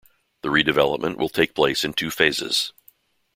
[0.41, 2.73] The redevelopment will take place in two phases.